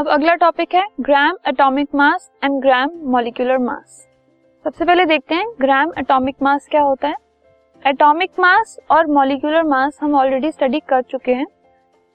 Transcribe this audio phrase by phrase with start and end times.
[0.00, 4.06] अब अगला टॉपिक है gram atomic mass and gram molecular mass
[4.64, 7.16] सबसे पहले देखते हैं ग्राम एटॉमिक मास क्या होता है।
[7.82, 11.46] एटॉमिक मास और मॉलिक्यूलर मास हम ऑलरेडी स्टडी कर चुके हैं।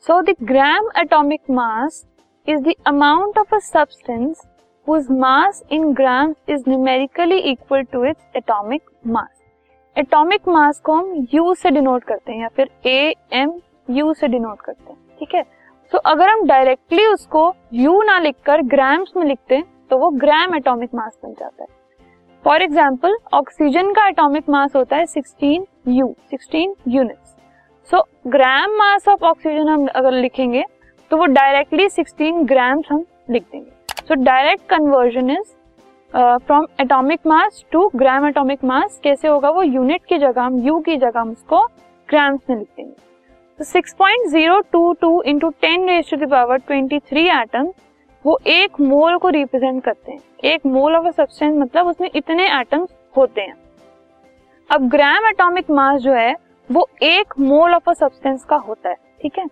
[0.08, 2.04] So the gram atomic mass
[2.48, 4.42] is the amount of a substance
[4.88, 9.34] whose mass in grams is numerically equal to its atomic mass.
[9.96, 13.54] Atomic mass को हम यू से denote करते हैं या फिर ए एम
[13.90, 15.44] यू से डिनोट करते हैं। ठीक है?
[15.92, 20.56] तो अगर हम डायरेक्टली उसको यू ना लिखकर ग्राम्स में लिखते हैं तो वो ग्राम
[20.56, 21.68] एटॉमिक मास बन जाता है।
[22.46, 27.36] फॉर एग्ज़ाम्पल ऑक्सीजन का एटॉमिक मास होता है 16 u 16 units
[27.92, 30.64] so gram mass of oxygen हम अगर लिखेंगे
[31.12, 35.54] तो वो डायरेक्टली 16 ग्राम्स हम लिख देंगे। So direct conversion is
[36.12, 39.50] from atomic mass to gram atomic mass कैसे होगा?
[39.50, 41.66] वो यूनिट की जगह हम यू की जगह हम उसको
[42.10, 42.94] ग्राम्स में लिख देंगे।
[43.60, 47.68] तो 6.022 into ten raise to the power 23 atom
[48.26, 52.48] वो एक मोल को रिप्रेजेंट करते हैं। एक मोल ऑफ़ अ सब्सटेंस मतलब उसमें इतने
[52.60, 53.56] एटम्स होते हैं।
[54.70, 56.36] अब ग्राम एटॉमिक मास जो है,
[56.70, 59.46] वो एक मोल ऑफ़ अ सब्सटेंस का होता है, ठीक है?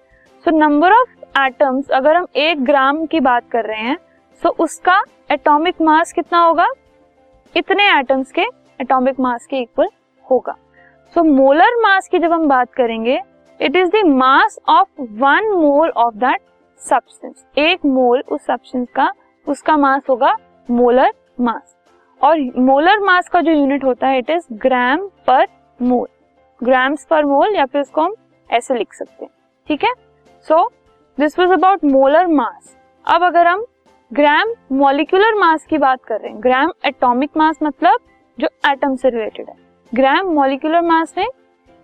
[0.45, 3.97] सो नंबर ऑफ़ एटम्स अगर हम एक ग्राम की बात कर रहे हैं
[4.41, 6.67] तो उसका एटॉमिक मास कितना होगा?
[7.55, 8.41] इतने एटम्स के
[8.79, 9.87] एटॉमिक मास के इक्वल
[10.25, 10.55] होगा।
[11.15, 13.21] सो मोलर मास की जब हम बात करेंगे
[13.59, 16.41] it is the mass of one mole of that
[16.81, 19.11] substance एक मोल उस सब्सटेंस का,
[19.47, 20.35] उसका मास होगा
[20.69, 21.75] मोलर मास
[22.21, 25.45] और मोलर मास का जो यूनिट होता है it is gram per
[25.79, 26.07] mole
[26.61, 28.15] grams per mole या फिर इसको हम
[28.49, 29.31] ऐसे लिख सकते हैं।
[29.67, 29.93] ठीक है?
[30.47, 30.67] So
[31.17, 33.65] this was about molar mass अब अगर हम
[34.11, 37.99] ग्राम मॉलिक्यूलर मास की बात कर रहे हैं ग्राम एटॉमिक मास मतलब
[38.37, 39.55] जो एटम से रिलेटेड है।
[39.91, 41.25] ग्राम मॉलिक्यूलर मास में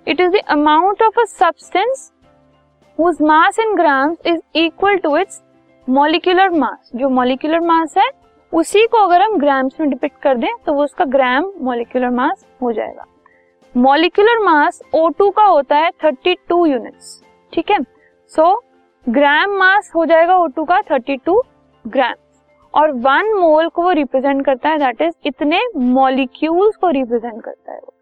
[0.10, 2.12] it is the amount of a substance
[3.00, 5.42] whose mass in grams is equal to its
[5.88, 8.10] molecular mass जो मॉलिक्यूलर मास है,
[8.54, 12.46] उसी को अगर हम ग्राम्स में डिपिक्ट कर दें तो वो उसका ग्राम मॉलिक्यूलर मास
[12.62, 13.06] हो जाएगा।
[13.76, 17.22] मॉलिक्यूलर मास O2 का होता है 32 यूनिट्स
[17.54, 17.78] ठीक है?
[18.32, 18.54] सो
[19.06, 21.42] ग्राम मास हो जाएगा O2 का 32
[21.86, 22.16] ग्राम
[22.74, 27.72] और वन मोल को वो रिप्रेजेंट करता है दैट इज़ इतने मॉलिक्यूल्स को रिप्रेजेंट करता
[27.72, 27.94] है वो।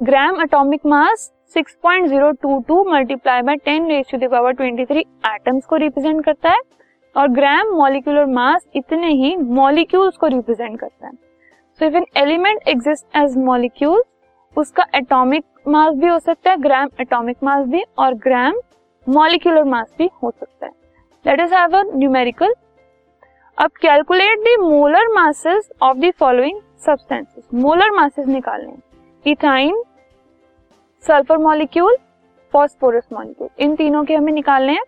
[0.00, 6.24] Gram atomic mass 6.022 multiply by 10 raise to the power 23 atoms को रिप्रेजेंट
[6.24, 6.60] करता है
[7.16, 12.68] और ग्राम मॉलिक्यूलर मास इतने ही मॉलिक्यूल्स को रिप्रेजेंट करता है। So if an element
[12.68, 14.02] exist as molecule
[14.56, 18.60] उसका एटॉमिक मास भी हो सकता है ग्राम एटॉमिक मास भी और ग्राम
[19.06, 20.72] मॉलिक्यूलर मास भी हो सकता है।
[21.24, 22.54] Let's have a numerical
[23.58, 29.82] अब calculate the molar masses of the following substances molar masses निकालने ethyne
[31.04, 31.96] sulphur molecule,
[32.52, 33.48] phosphorus molecule.
[33.58, 34.82] इन तीनों के हमें निकालने हैं।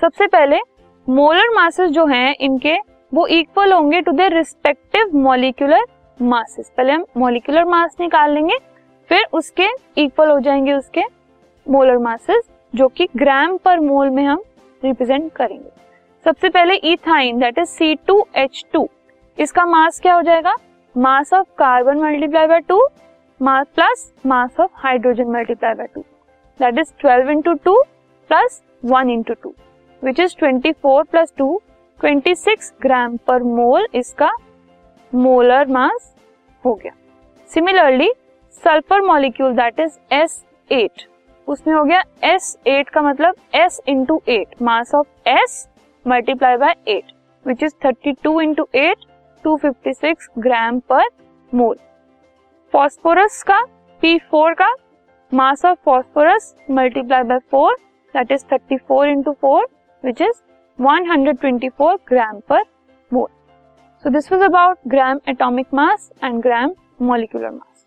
[0.00, 0.58] सबसे पहले
[1.06, 2.76] मोलर मासेस जो हैं, इनके,
[3.12, 5.84] वो इक्वल होंगे to the respective molecular
[6.18, 8.56] masses पहले हम मॉलिक्यूलर मास निकाल लेंगे,
[9.10, 11.02] फिर उसके इक्वल हो जाएँगे उसके
[11.66, 14.42] मोलर मासेस जो कि ग्राम पर मोल में हम
[14.84, 15.70] रिप्रेजेंट करेंगे।
[16.26, 18.88] सबसे पहले ethyne that is C two H two
[19.38, 20.54] इसका मास क्या हो जाएगा?
[20.94, 22.80] Mass of carbon multiply by two
[23.44, 26.00] mass plus mass of hydrogen multiply by two
[26.60, 27.74] that is twelve into two
[28.30, 29.52] plus one into two
[30.02, 31.60] which is twenty four plus two
[32.00, 34.30] twenty six gram per mole इसका
[35.12, 36.14] molar mass
[36.64, 36.92] हो गया
[37.50, 38.10] similarly
[38.62, 41.06] sulphur molecule that is S eight
[41.48, 45.66] उसमें हो गया S eight का मतलब S into eight mass of S
[46.04, 47.12] multiply by eight
[47.46, 49.04] which is thirty two into eight
[49.44, 51.08] two fifty six gram per
[51.52, 51.76] mole
[52.74, 53.58] phosphorus का
[54.02, 54.68] P four का
[55.32, 57.74] mass of phosphorus multiply by four
[58.14, 59.66] that is thirty four into four
[60.04, 60.42] which is
[60.78, 62.64] one hundred twenty four gram per
[63.10, 63.28] mole
[64.04, 67.86] so this was about gram atomic mass and gram molecular mass